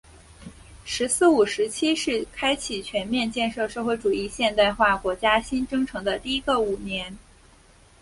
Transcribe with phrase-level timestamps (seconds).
[0.83, 7.15] “十四五”时期是开启全面建设社会主义现代化国家新征程的第一个五年。